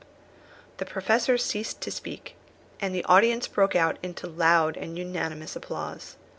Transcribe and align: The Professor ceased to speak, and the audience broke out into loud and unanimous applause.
The 0.77 0.85
Professor 0.87 1.37
ceased 1.37 1.79
to 1.81 1.91
speak, 1.91 2.33
and 2.79 2.95
the 2.95 3.03
audience 3.05 3.47
broke 3.47 3.75
out 3.75 3.99
into 4.01 4.25
loud 4.25 4.75
and 4.75 4.97
unanimous 4.97 5.55
applause. 5.55 6.15